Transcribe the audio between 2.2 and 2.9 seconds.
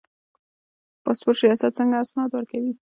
ورکوي؟